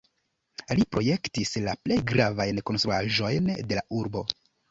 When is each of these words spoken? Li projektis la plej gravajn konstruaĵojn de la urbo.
Li 0.77 0.85
projektis 0.95 1.51
la 1.65 1.75
plej 1.83 1.99
gravajn 2.13 2.63
konstruaĵojn 2.71 3.53
de 3.73 3.79
la 3.81 3.87
urbo. 4.01 4.27